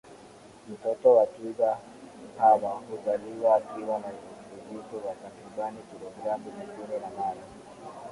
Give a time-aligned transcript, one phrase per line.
[0.69, 1.77] Mtoto wa twiga
[2.37, 4.07] hawa huzaliwa akiwa na
[4.57, 7.41] uzito wa takribani kilogramu tisini na mara